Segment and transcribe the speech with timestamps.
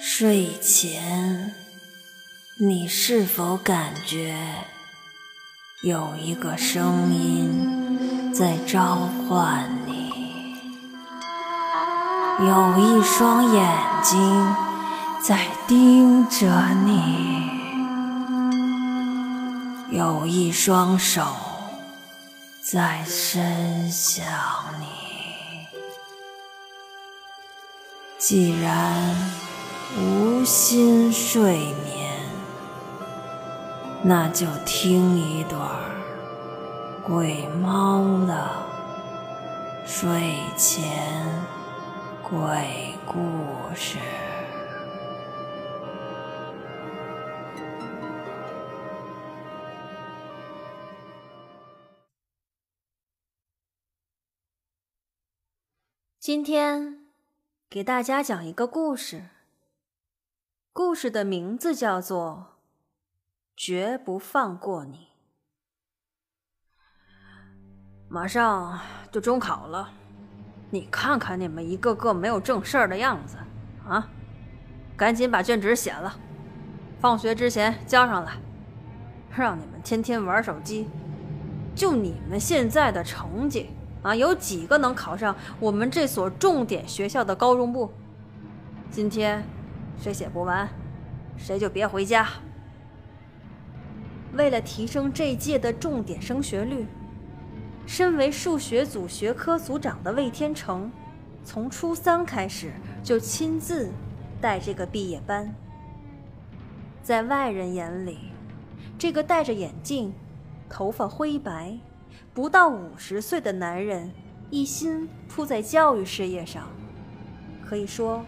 [0.00, 1.52] 睡前，
[2.56, 4.36] 你是否感觉
[5.82, 8.96] 有一个声音在召
[9.28, 10.08] 唤你？
[12.40, 14.54] 有一双眼睛
[15.20, 16.46] 在盯着
[16.84, 17.50] 你，
[19.90, 21.26] 有一双手
[22.62, 24.24] 在伸向
[24.80, 25.07] 你。
[28.18, 29.14] 既然。
[29.96, 32.20] 无心睡眠，
[34.02, 35.60] 那就听一段
[37.02, 38.48] 鬼猫的
[39.86, 40.84] 睡前
[42.22, 43.16] 鬼故
[43.74, 43.96] 事。
[56.20, 56.97] 今天
[57.70, 59.24] 给大家讲一个故事。
[60.72, 62.46] 故事的名字叫做
[63.54, 64.96] 《绝不放过你》。
[68.08, 68.80] 马上
[69.12, 69.92] 就中考了，
[70.70, 73.36] 你看看你们一个个没有正事儿的样子
[73.86, 74.08] 啊！
[74.96, 76.18] 赶紧把卷纸写了，
[76.98, 78.38] 放学之前交上来。
[79.36, 80.88] 让你们天天玩手机，
[81.74, 83.68] 就你们现在的成绩
[84.02, 87.90] 啊，有几个能考上我们这所重点学校的高中部？
[88.90, 89.44] 今天。
[90.00, 90.68] 谁写不完，
[91.36, 92.28] 谁就别回家。
[94.34, 96.86] 为了提升这届的重点升学率，
[97.84, 100.88] 身为数学组学科组长的魏天成，
[101.42, 102.70] 从初三开始
[103.02, 103.90] 就亲自
[104.40, 105.52] 带这个毕业班。
[107.02, 108.18] 在外人眼里，
[108.96, 110.14] 这个戴着眼镜、
[110.68, 111.76] 头发灰白、
[112.38, 114.12] 不到五十岁的男人，
[114.48, 116.68] 一心扑在教育事业上。
[117.68, 118.24] 可以说，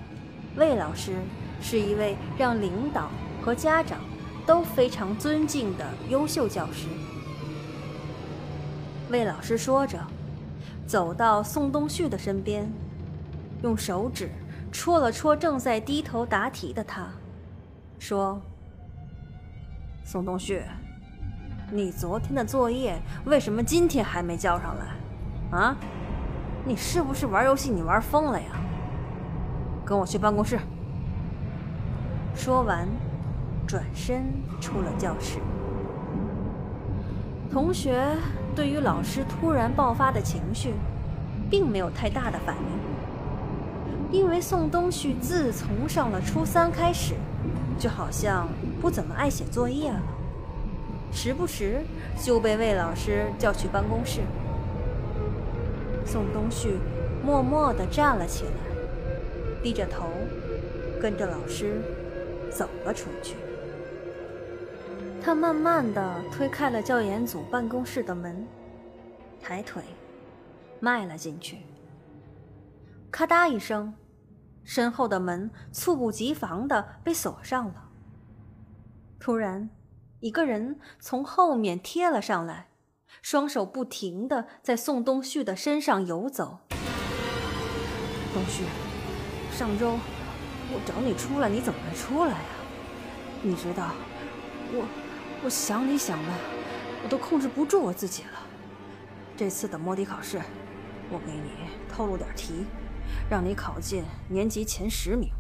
[0.57, 1.15] 魏老师。
[1.63, 3.11] 是一位让领导
[3.43, 4.01] 和家长
[4.47, 6.89] 都非常尊敬的优秀教师。
[9.11, 9.99] 魏老师说着，
[10.89, 12.69] 走到宋东旭的身边，
[13.63, 14.31] 用手指
[14.73, 17.07] 戳了戳正在低头答题的他，
[17.99, 18.41] 说
[20.03, 20.63] ：“宋东旭，
[21.73, 25.57] 你昨天的作业为什么今天还没交上来？
[25.59, 25.77] 啊？
[26.65, 28.47] 你是不是玩游戏你玩疯了呀？
[29.85, 30.59] 跟我去办公室。”
[32.35, 32.89] 说完，
[33.69, 34.25] 转身
[34.61, 35.39] 出了教室。
[37.53, 38.17] 同学
[38.55, 40.75] 对于老师突然爆发的情绪，
[41.49, 42.57] 并没有太大的反
[44.11, 47.15] 应，因为宋东旭自从上了初三开始，
[47.79, 48.49] 就好像
[48.81, 50.01] 不怎么爱写作业了，
[51.13, 51.83] 时不时
[52.23, 54.21] 就被魏老师叫去办公室。
[56.07, 56.79] 宋东旭
[57.25, 60.07] 默默地站了起来，低着头，
[61.01, 61.81] 跟着老师。
[62.53, 63.37] 走了出去，
[65.23, 68.45] 他慢慢的推开了教研组办公室的门，
[69.41, 69.81] 抬腿
[70.81, 71.59] 迈了进去。
[73.09, 73.95] 咔嗒一声，
[74.65, 77.85] 身后的门猝不及防的被锁上了。
[79.21, 79.71] 突然，
[80.21, 82.69] 一个人从后面贴了上来，
[83.23, 86.59] 双手不停的在宋东旭的身上游走。
[88.33, 88.65] 东旭，
[89.53, 89.99] 上周。
[90.73, 92.39] 我找你出来，你怎么没出来呀？
[93.43, 93.93] 你知道，
[94.73, 94.87] 我
[95.43, 96.29] 我想你想的，
[97.03, 98.47] 我都控制不住我自己了。
[99.37, 100.41] 这次的摸底考试，
[101.11, 101.51] 我给你
[101.93, 102.67] 透露点题，
[103.29, 105.31] 让你考进年级前十名，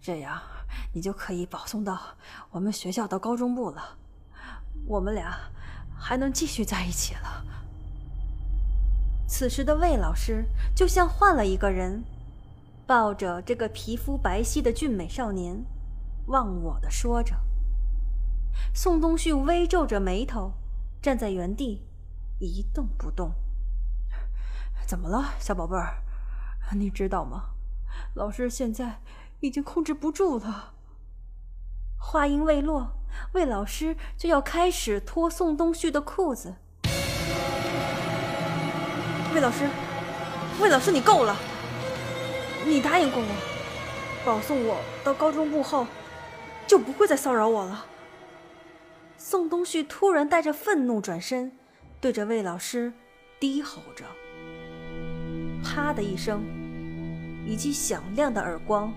[0.00, 0.40] 这样
[0.92, 1.98] 你就可以保送到
[2.50, 3.96] 我们学校的高中部了。
[4.86, 5.36] 我们俩
[5.96, 7.44] 还能继续在一起了。
[9.26, 12.04] 此时的魏老师就像换了一个人。
[12.86, 15.64] 抱着这个皮肤白皙的俊美少年，
[16.26, 17.34] 忘我的说着。
[18.74, 20.52] 宋东旭微皱着眉头，
[21.00, 21.82] 站在原地，
[22.40, 23.32] 一动不动。
[24.86, 25.96] 怎么了，小宝贝儿？
[26.72, 27.54] 你知道吗？
[28.12, 29.00] 老师现在
[29.44, 30.72] 已经控制不住了。
[31.98, 32.94] 话音未落，
[33.34, 36.54] 魏老师就要开始脱宋东旭的裤子。
[39.34, 39.68] 魏老师，
[40.62, 41.36] 魏老师，你够了！
[42.64, 45.86] 你答应过我，保送我到高中部后，
[46.66, 47.84] 就不会再骚扰我了。
[49.18, 51.52] 宋东旭突然带着愤怒转身，
[52.00, 52.94] 对着魏老师
[53.38, 54.06] 低吼着。
[55.62, 56.42] 啪的一声，
[57.46, 58.90] 一记响亮的耳光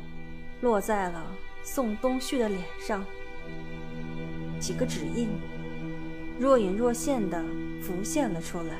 [0.62, 1.24] 落在了
[1.63, 3.06] 宋东旭的脸上，
[4.59, 5.30] 几个指印
[6.39, 7.44] 若隐若现的
[7.81, 8.75] 浮现了出来。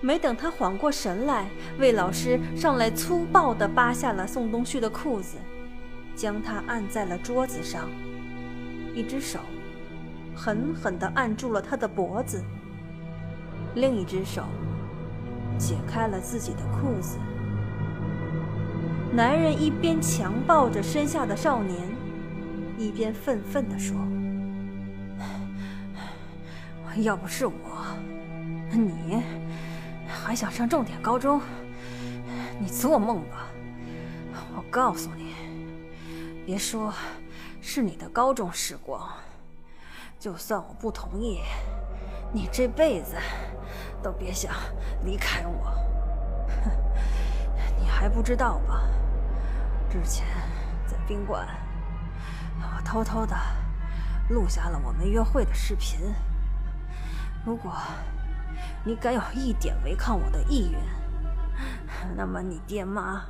[0.00, 1.48] 没等他缓过神来，
[1.78, 5.38] 魏老师上来粗暴地扒下了宋东旭的裤子，
[6.14, 7.88] 将他按在了桌子上，
[8.94, 9.38] 一只手
[10.36, 12.44] 狠狠地按住了他的脖子，
[13.76, 14.44] 另一只手
[15.56, 17.16] 解开了自己的裤子。
[19.14, 21.78] 男人一边强抱着身下的少年，
[22.76, 23.96] 一边愤愤地说
[27.00, 27.54] ：“要不是我，
[28.72, 29.22] 你
[30.08, 31.40] 还想上重点高中？
[32.58, 33.46] 你做梦吧！
[34.56, 35.32] 我告诉你。”
[36.44, 36.92] 别说
[37.60, 39.00] 是你的高中时光，
[40.18, 41.38] 就算我不同意，
[42.32, 43.14] 你这辈子
[44.02, 44.52] 都别想
[45.04, 45.66] 离开我。
[46.64, 46.70] 哼，
[47.80, 48.82] 你还不知道吧？
[49.94, 50.26] 之前
[50.88, 51.46] 在宾馆，
[52.60, 53.36] 我偷偷的
[54.28, 56.00] 录下了我们约会的视频。
[57.46, 57.72] 如果
[58.84, 60.80] 你敢有一点违抗我的意愿，
[62.16, 63.22] 那么你爹妈、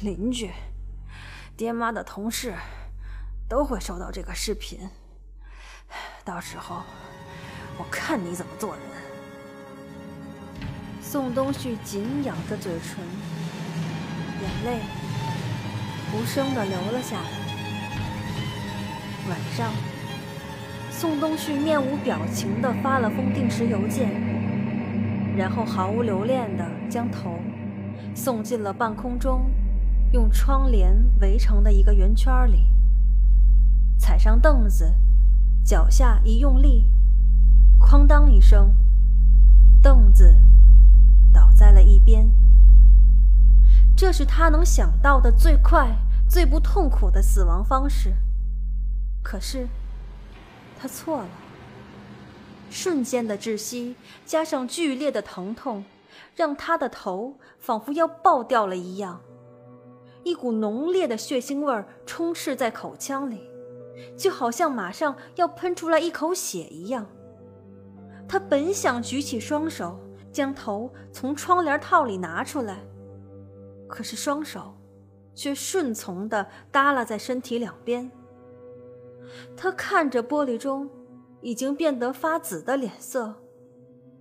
[0.00, 0.52] 邻居。
[1.56, 2.54] 爹妈的同事
[3.48, 4.88] 都会收到这个视频，
[6.24, 6.84] 到时候
[7.78, 8.84] 我看你怎么做人。
[11.02, 13.04] 宋东旭紧咬着嘴唇，
[14.40, 14.82] 眼泪
[16.14, 17.30] 无声的留了下来。
[19.28, 19.72] 晚上，
[20.90, 24.08] 宋东旭面无表情的发了封定时邮件，
[25.36, 27.38] 然后毫无留恋的将头
[28.14, 29.50] 送进了半空中。
[30.12, 32.64] 用窗帘围成的一个圆圈里，
[33.98, 34.94] 踩上凳子，
[35.64, 36.88] 脚下一用力，
[37.80, 38.72] 哐当一声，
[39.82, 40.38] 凳子
[41.32, 42.15] 倒在了一边。
[43.96, 45.88] 这是他能想到的最快、
[46.28, 48.12] 最不痛苦的死亡方式。
[49.22, 49.66] 可是，
[50.78, 51.28] 他错了。
[52.68, 53.96] 瞬间的窒息
[54.26, 55.84] 加上剧烈的疼痛，
[56.34, 59.20] 让他的头仿佛要爆掉了一样。
[60.24, 63.48] 一股浓烈的血腥味儿充斥在口腔里，
[64.18, 67.06] 就好像马上要喷出来一口血一样。
[68.28, 69.98] 他本想举起双手
[70.32, 72.76] 将头从窗帘套里拿出来，
[73.88, 74.74] 可是双手
[75.34, 78.10] 却顺从地耷拉在身体两边。
[79.56, 80.88] 他看着玻璃中
[81.40, 83.42] 已经变得发紫的脸色，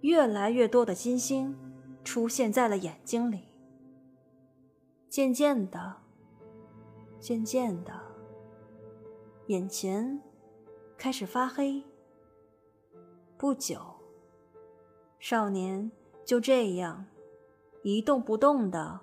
[0.02, 1.56] 越来越多的金星
[2.04, 3.50] 出现在了眼睛里。
[5.10, 5.96] 渐渐的，
[7.20, 7.94] 渐渐的，
[9.48, 10.22] 眼前
[10.98, 11.84] 开始发黑。
[13.38, 13.80] 不久，
[15.20, 15.92] 少年
[16.26, 17.06] 就这样
[17.84, 19.00] 一动不动的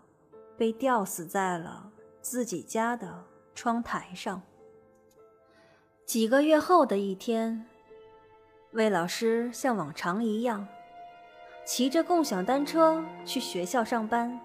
[0.57, 1.91] 被吊死在了
[2.21, 4.43] 自己家的窗台上。
[6.05, 7.65] 几个月后的一天，
[8.73, 10.67] 魏老师像往常一样
[11.65, 14.39] 骑着共享单车去学校上班。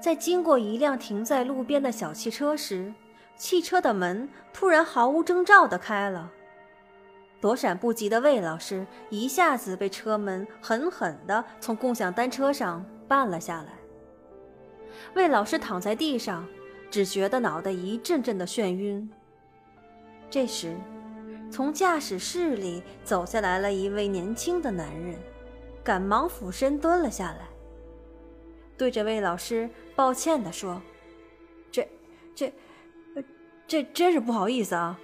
[0.00, 2.94] 在经过一辆停在路边的小汽车时，
[3.36, 6.30] 汽车的门突然毫无征兆地开了。
[7.40, 13.77] 躲闪不及的魏老师一下子被车门狠狠地从共享单车上绊了下来。
[15.14, 16.46] 魏老师躺在地上，
[16.90, 19.08] 只觉得脑袋一阵阵的眩晕。
[20.30, 20.76] 这时，
[21.50, 25.16] 从驾驶室里走下来了一位年轻的男人，
[25.82, 27.48] 赶忙俯身蹲了下来。
[28.76, 30.80] 对着魏老师抱歉地说
[31.72, 31.88] ：“这、
[32.34, 32.52] 这、
[33.66, 34.98] 这真是不好意思啊！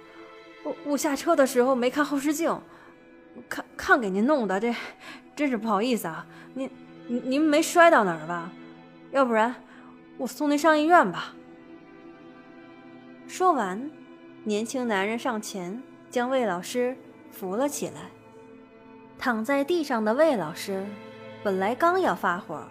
[0.63, 2.59] 我我下车的时候没看后视镜，
[3.49, 4.73] 看看给您弄的，这
[5.35, 6.25] 真是不好意思啊！
[6.53, 6.69] 您
[7.07, 8.51] 您您没摔到哪儿吧？
[9.11, 9.53] 要不然
[10.17, 11.35] 我送您上医院吧。”
[13.27, 13.89] 说完，
[14.43, 16.95] 年轻男人上前将魏老师
[17.31, 18.11] 扶了起来。
[19.17, 20.85] 躺在地上的魏老师
[21.43, 22.65] 本来刚要发火。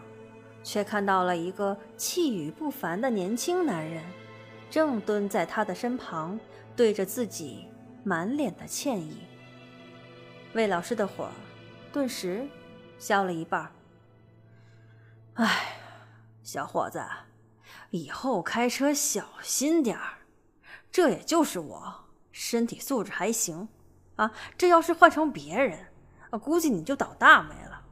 [0.67, 4.03] 却看到了一个气宇不凡的年轻男人，
[4.71, 6.41] 正蹲在他的身旁，
[6.75, 7.69] 对着自己
[8.03, 9.19] 满脸的歉意。
[10.55, 11.29] 魏老师的火
[11.93, 12.49] 顿时
[12.99, 13.71] 消了一半。
[15.35, 15.77] 哎，
[16.43, 16.99] 小伙子，
[17.95, 20.19] 以后开车小心点儿。
[20.91, 21.95] 这也就是我
[22.33, 23.69] 身体素质还行
[24.17, 25.87] 啊，这要是换成别人，
[26.43, 27.83] 估计你就倒大霉了。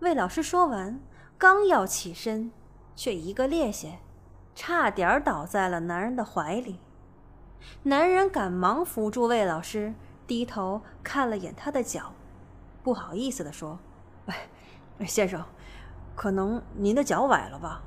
[0.00, 1.00] 魏老师说完。
[1.38, 2.50] 刚要起身，
[2.96, 3.92] 却一个趔趄，
[4.56, 6.80] 差点倒在了男人的怀里。
[7.84, 9.94] 男人赶忙扶住魏老师，
[10.26, 12.12] 低头看了眼他的脚，
[12.82, 13.78] 不好意思地说
[14.26, 15.44] ：“喂，先生，
[16.16, 17.84] 可能您的脚崴了吧？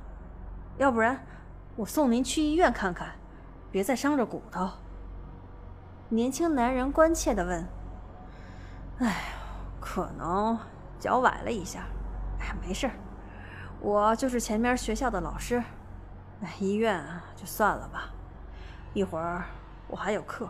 [0.82, 1.24] 要不然
[1.76, 3.12] 我送您去医院看看，
[3.70, 4.68] 别再伤着骨头。”
[6.10, 7.64] 年轻男人关切地问
[8.98, 9.32] ：“哎，
[9.80, 10.58] 可能
[10.98, 11.84] 脚崴了一下，
[12.40, 12.92] 哎，没事儿。”
[13.78, 15.62] 我就是前面学校的老师，
[16.58, 17.00] 医院
[17.36, 18.10] 就算了吧。
[18.92, 19.44] 一会儿
[19.86, 20.48] 我还有课，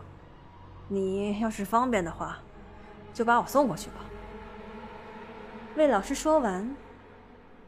[0.87, 2.39] 你要是方便的话，
[3.13, 3.97] 就把我送过去吧。
[5.75, 6.75] 魏老师说完，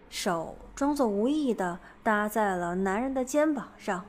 [0.09, 4.05] 手装作无意的搭在了男人的肩膀上。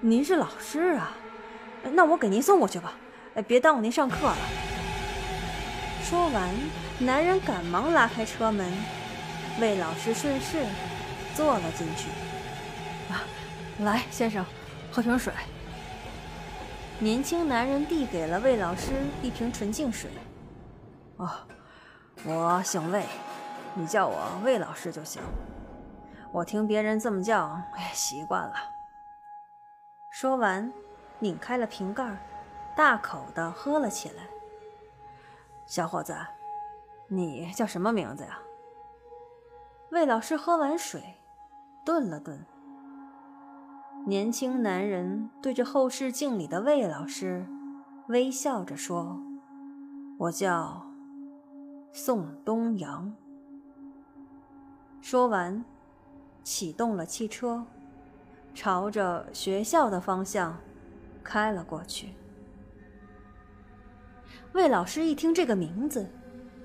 [0.00, 1.12] 您是老师啊，
[1.92, 2.94] 那我给您送过去吧，
[3.46, 4.36] 别耽误您上课了。
[6.02, 6.50] 说完，
[6.98, 8.70] 男人赶忙拉开车门，
[9.60, 10.64] 魏老师顺势
[11.34, 12.08] 坐了进去。
[13.10, 13.22] 啊
[13.80, 14.44] 来，先生，
[14.92, 15.32] 喝瓶水。
[16.98, 20.10] 年轻男人递给了魏老师一瓶纯净水。
[21.16, 21.30] 哦，
[22.24, 23.02] 我姓魏，
[23.74, 25.20] 你叫我魏老师就行。
[26.32, 28.54] 我听别人这么叫，哎，习惯了。
[30.10, 30.72] 说完，
[31.18, 32.16] 拧开了瓶盖，
[32.76, 34.24] 大口的喝了起来。
[35.66, 36.14] 小伙子，
[37.08, 38.38] 你叫什么名字呀？
[39.90, 41.16] 魏老师喝完水，
[41.84, 42.44] 顿了顿。
[44.06, 47.46] 年轻男人对着后视镜里的魏老师
[48.08, 49.20] 微笑着说
[50.18, 50.86] ：“我叫
[51.92, 53.14] 宋东阳。”
[55.06, 55.62] 说完，
[56.42, 57.66] 启动了汽车，
[58.54, 60.58] 朝着学校的方向
[61.22, 62.14] 开了过去。
[64.54, 66.08] 魏老师一听这个名字，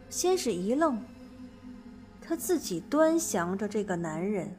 [0.10, 1.04] 先是一愣，
[2.22, 4.56] 他自己端详着这个男人。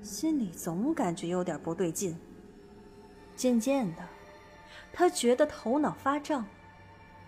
[0.00, 2.18] 心里总感觉有点不对劲。
[3.36, 4.02] 渐渐的，
[4.94, 6.46] 他觉得头脑发胀，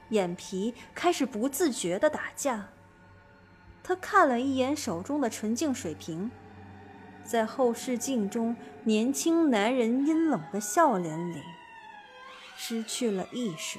[0.09, 2.71] 眼皮开始不自觉的打架。
[3.85, 6.31] 他看了一眼手中的纯净水瓶，
[7.25, 11.43] 在后视镜中年轻男人阴冷的笑脸里，
[12.57, 13.79] 失去了意识。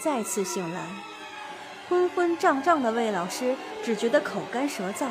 [0.00, 0.86] 再次醒来，
[1.88, 5.08] 昏昏胀胀的魏老师只觉得口干舌燥。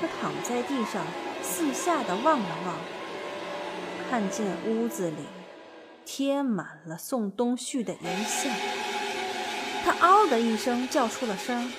[0.00, 1.04] 他躺在地上，
[1.42, 2.76] 四下的望了望，
[4.08, 5.24] 看见屋子里
[6.04, 8.77] 贴满了宋东旭的遗像。
[9.88, 11.72] 他嗷的一声叫出了声，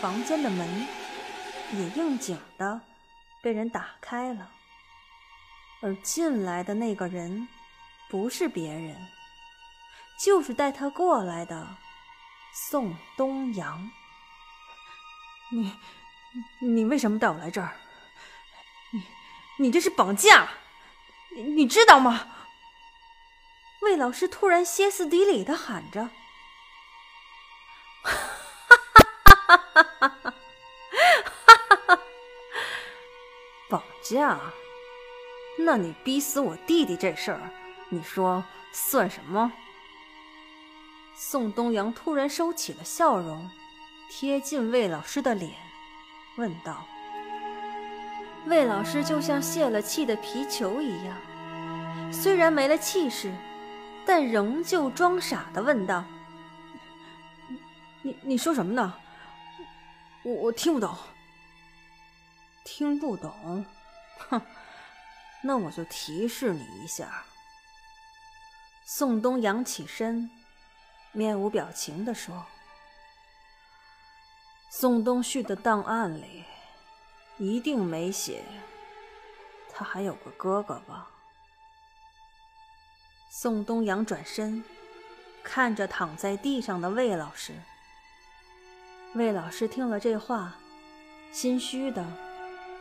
[0.00, 0.86] 房间的门
[1.74, 2.80] 也应景的
[3.42, 4.50] 被人打开了。
[5.82, 7.46] 而进来的那个人，
[8.08, 8.96] 不是别人，
[10.18, 11.76] 就是带他过来的
[12.54, 13.90] 宋东阳。
[15.50, 15.74] 你。
[16.62, 17.76] 你为什么带我来这儿？
[18.92, 19.02] 你，
[19.66, 20.48] 你这是绑架，
[21.36, 22.28] 你你知道吗？
[23.82, 26.08] 魏老师突然歇斯底里的喊着
[33.72, 34.38] ：“绑架？
[35.58, 37.40] 那你逼死我弟弟这事儿，
[37.88, 39.50] 你说算什么？”
[41.16, 43.50] 宋东阳突然收起了笑容，
[44.10, 45.52] 贴近魏老师的脸。
[46.36, 46.84] 问道
[48.44, 51.16] ：“魏老师就像泄了气的皮球一样，
[52.12, 53.32] 虽然没了气势，
[54.04, 56.04] 但仍旧装傻的问道
[58.02, 58.92] ：‘你你说什么呢？
[60.24, 60.94] 我我听不懂。’
[62.64, 63.64] 听不懂？
[64.28, 64.40] 哼，
[65.42, 67.24] 那我就提示你一下。”
[68.84, 70.30] 宋东阳起身，
[71.12, 72.46] 面无表情的说。
[74.70, 76.44] 宋东旭的档案里
[77.38, 78.42] 一定没写，
[79.72, 81.08] 他还有个哥哥吧？
[83.30, 84.62] 宋东阳转身
[85.42, 87.54] 看着躺在地上的魏老师。
[89.14, 90.54] 魏老师听了这话，
[91.32, 92.04] 心虚的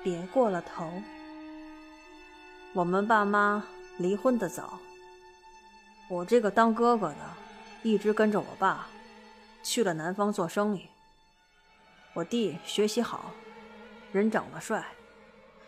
[0.03, 0.91] 别过了头。
[2.73, 3.63] 我们爸妈
[3.97, 4.79] 离婚的早，
[6.09, 7.17] 我这个当哥哥的
[7.83, 8.87] 一直跟着我爸
[9.61, 10.87] 去了南方做生意。
[12.13, 13.31] 我弟学习好，
[14.11, 14.85] 人长得帅，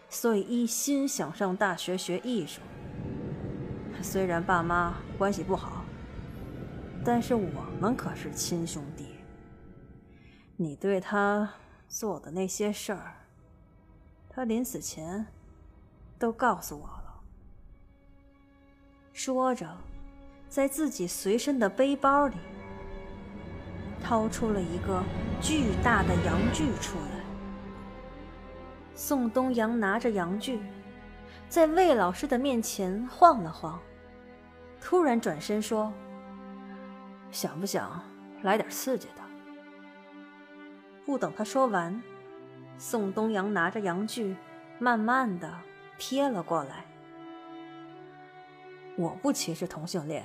[0.10, 2.62] 所以一心想上大学学艺术。
[4.02, 5.86] 虽然爸妈关系不好，
[7.06, 9.08] 但是我们可是亲兄弟。
[10.58, 11.54] 你对他
[11.88, 13.23] 做的那些事儿，
[14.36, 15.26] 他临死前
[16.18, 17.22] 都告诉我了。
[19.12, 19.78] 说着，
[20.50, 22.36] 在自己随身的背包里。
[24.04, 25.02] 掏出了一个
[25.42, 27.24] 巨大的阳具出来。
[28.94, 30.60] 宋东阳拿着阳具，
[31.48, 33.80] 在魏老师的面前晃了晃，
[34.82, 35.94] 突然转身说
[37.32, 38.04] ：“想不想
[38.42, 39.24] 来点刺激的？”
[41.06, 42.04] 不等他说完，
[42.86, 44.36] 宋东阳拿着阳具，
[44.78, 45.58] 慢慢的
[45.98, 46.84] 瞥了过来。
[48.98, 50.22] 我不歧视同性恋，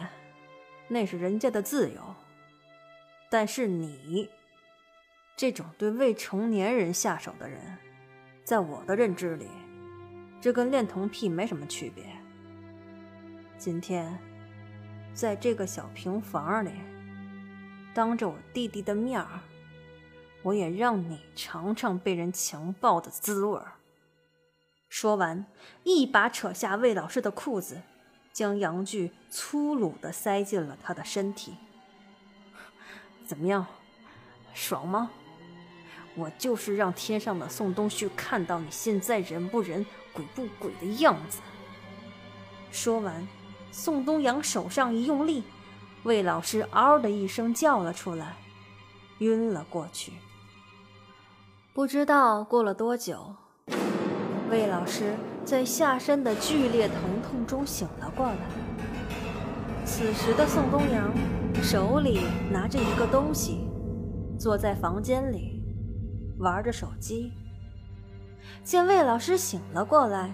[0.88, 2.00] 那是人家的自由。
[3.30, 4.28] 但是你
[5.36, 7.60] 这种对未成年人下手的人，
[8.42, 9.46] 在我的认知里，
[10.40, 12.06] 这跟恋童癖没什么区别。
[13.56, 14.18] 今天，
[15.14, 16.72] 在这个小平房里，
[17.94, 19.38] 当着我弟弟的面儿，
[20.48, 23.60] 我也让你尝尝被人强暴的滋味。
[24.88, 25.44] 说完，
[25.84, 27.82] 一把扯下魏老师的裤子，
[28.32, 31.54] 将阳具粗鲁地塞进了他的身体。
[33.26, 33.66] 怎么样，
[34.54, 35.10] 爽吗？
[36.14, 41.40] 我就是让天上的宋东旭看到你现在人不人、鬼不鬼的样子。
[42.70, 43.28] 说完，
[43.70, 45.44] 宋东阳手上一用力，
[46.04, 48.34] 魏老师嗷的一声叫了出来，
[49.18, 50.14] 晕了过去。
[51.78, 53.36] 不知道过了多久，
[54.50, 58.36] 魏老师在下身的剧烈疼痛中醒了过来。
[59.84, 61.08] 此时的宋东阳
[61.62, 63.68] 手里拿着一个东西，
[64.36, 65.62] 坐在房间里。
[66.40, 67.32] 玩着手机，
[68.64, 70.32] 见魏老师醒了过来，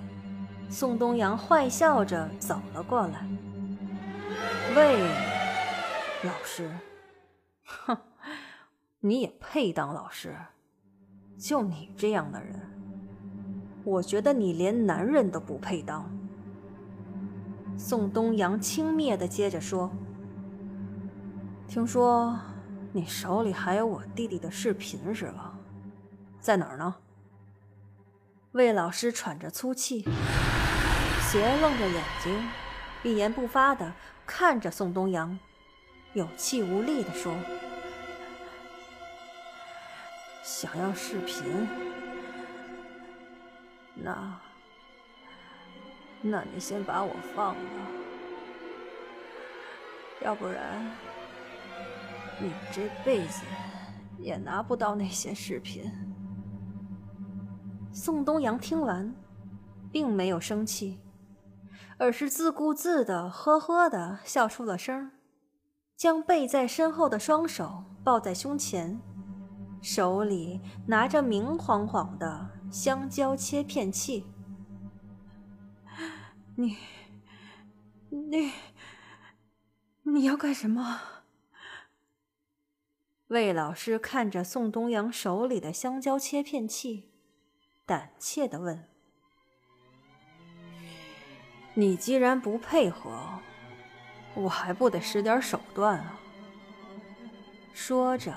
[0.71, 3.29] 宋东阳坏笑着走了过来。
[4.75, 4.99] 魏
[6.23, 6.71] 老师，
[7.67, 7.99] 哼，
[9.01, 10.35] 你也配当老师？
[11.37, 12.61] 就你这样的人，
[13.85, 16.11] 我觉得你连男人都不配当。
[17.77, 19.91] 宋东阳轻蔑的接着说
[21.67, 22.39] ：“听说
[22.93, 25.59] 你手里还有我弟弟的视频是吧？”
[26.41, 26.95] 在哪儿呢？
[28.53, 30.05] 魏老师喘着粗气，
[31.21, 32.33] 斜楞着眼睛，
[33.03, 33.93] 一言不发的
[34.25, 35.37] 看着宋东阳，
[36.13, 37.35] 有气无力的说
[40.45, 41.67] ：“想要视频？
[43.95, 44.39] 那……
[46.21, 47.63] 那你先把我放了，
[50.23, 50.85] 要不然
[52.39, 53.41] 你这辈子
[54.19, 55.91] 也拿不到那些视频。”
[57.91, 59.15] 宋东阳听完，
[59.91, 61.01] 并没有生气，
[61.97, 65.11] 而是自顾自的呵呵的笑出了声，
[65.97, 69.01] 将背在身后的双手抱在胸前，
[69.85, 74.25] 手里拿着明晃晃的香蕉切片器。
[76.57, 76.79] 你，
[78.09, 78.51] 你，
[80.05, 81.01] 你要干什么？
[83.27, 87.13] 魏老师看着宋东阳手里的香蕉切片器。
[87.85, 88.89] 胆怯的问
[91.75, 93.39] ：“你既然不配合，
[94.35, 96.19] 我还不得使点手段啊？”
[97.75, 98.33] 说着，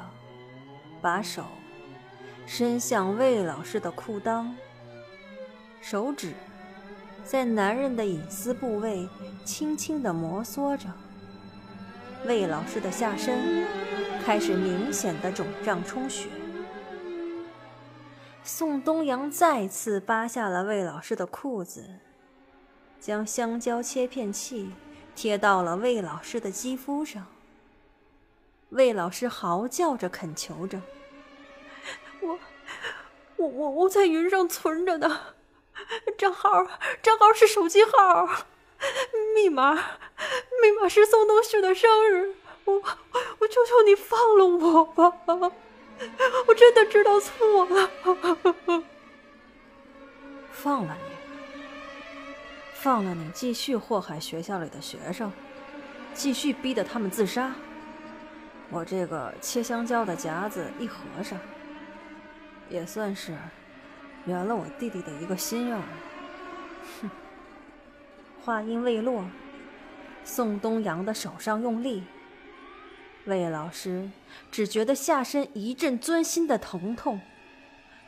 [1.02, 1.44] 把手
[2.46, 4.48] 伸向魏老师的裤裆，
[5.82, 6.34] 手指
[7.24, 9.08] 在男人的隐私部位
[9.44, 10.86] 轻轻的摩挲着。
[12.26, 13.66] 魏老师的下身
[14.26, 16.28] 开始明显的肿胀充血。
[18.44, 22.00] 宋东阳再次扒下了魏老师的裤子，
[23.00, 24.72] 将香蕉切片器
[25.16, 27.28] 贴到了魏老师的肌肤上。
[28.70, 30.82] 魏老师嚎叫着恳求着
[32.22, 32.40] ：“我、
[33.38, 35.36] 我、我、我在云上存着呢，
[36.18, 36.66] 账号、
[37.02, 38.46] 账号是手机号，
[39.36, 42.36] 密码、密码是宋东旭的生日。
[42.66, 45.14] 我、我求求你放了我吧！”
[46.48, 47.90] 我真的知道错了，
[50.52, 51.16] 放了你，
[52.76, 55.32] 放了你，继续祸害学校里的学生，
[56.14, 57.56] 继续逼得他们自杀。
[58.70, 61.40] 我这个切香蕉的夹子一合上，
[62.70, 63.34] 也算是
[64.26, 65.78] 圆了我弟弟的一个心愿。
[67.02, 67.10] 哼！
[68.44, 69.26] 话音未落，
[70.24, 72.04] 宋东阳的手上用力。
[73.26, 74.10] 魏老师
[74.52, 77.22] 只觉得下身一阵钻心的疼痛，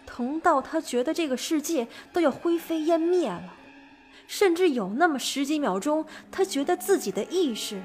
[0.05, 3.53] 疼到他觉得这个世界都要灰飞烟灭了，
[4.27, 7.81] 甚至有那么十几秒钟，他觉得自己的意识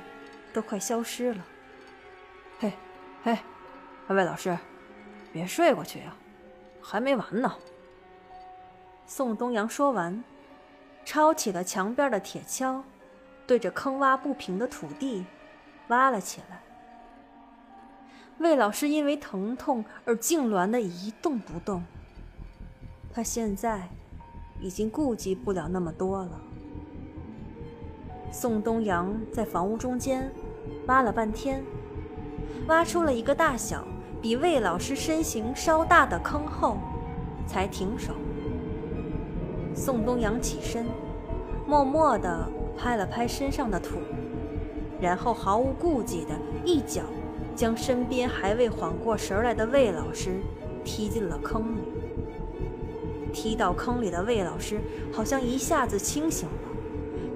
[0.52, 1.44] 都快消失了。
[3.24, 3.38] 嘿，
[4.08, 4.58] 魏老师，
[5.32, 6.14] 别睡过去呀，
[6.82, 7.54] 还没完呢。
[9.06, 10.22] 宋东阳说完，
[11.06, 12.82] 抄起了墙边的铁锹，
[13.46, 15.24] 对着坑洼不平的土地
[15.88, 16.60] 挖了起来。
[18.36, 21.82] 魏老师因为疼痛而痉挛的一动不动。
[23.10, 23.88] 他现在
[24.60, 26.38] 已经顾及不了那么多了。
[28.30, 30.30] 宋东阳在房屋中间
[30.88, 31.64] 挖了半天，
[32.66, 33.86] 挖出了一个大小
[34.20, 36.78] 比魏老师身形稍大的坑后，
[37.46, 38.12] 才停手。
[39.74, 40.86] 宋东阳起身，
[41.66, 43.96] 默默地拍了拍身上的土，
[45.00, 46.30] 然后毫无顾忌的
[46.64, 47.02] 一脚。
[47.56, 50.40] 将身边还未缓过神来的魏老师
[50.84, 51.82] 踢进了坑里。
[53.32, 54.80] 踢到坑里的魏老师
[55.12, 56.68] 好像一下子清醒了，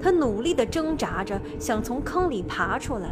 [0.02, 3.11] 他努力地挣扎着想从坑里爬出来。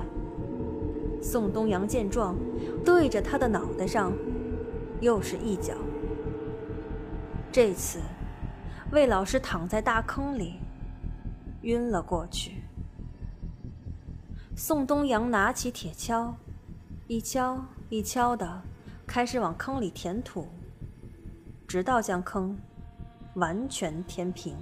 [1.29, 2.37] 宋东阳见状，
[2.85, 4.13] 对着他的脑袋上
[5.01, 5.75] 又是一脚。
[7.51, 7.99] 这次，
[8.93, 10.61] 魏老师躺在大坑里，
[11.63, 12.63] 晕了过去。
[14.55, 16.33] 宋东阳拿起铁锹，
[17.09, 17.59] 一锹
[17.89, 18.63] 一锹的
[19.05, 20.47] 开始往坑里填土，
[21.67, 22.57] 直到将坑
[23.35, 24.55] 完全填平。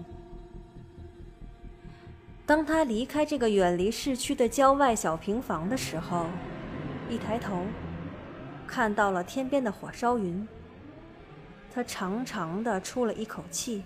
[2.46, 6.26] 当他离开这个远离市区的郊外小平房的时候，
[7.08, 7.64] 一抬头，
[8.66, 10.46] 看到了天边的火烧云。
[11.72, 13.84] 他长长的出了一口气，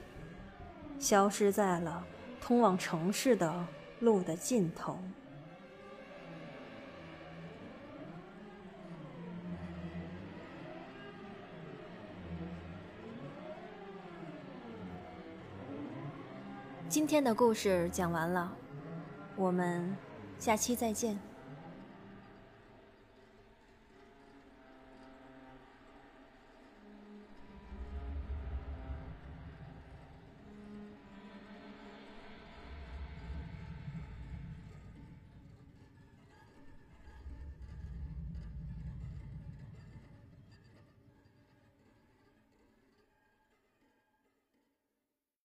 [0.99, 2.05] 消失在了
[2.41, 3.67] 通往城市的
[4.01, 4.99] 路的尽头。
[16.89, 18.53] 今天的故事讲完了，
[19.37, 19.97] 我们
[20.39, 21.19] 下期再见。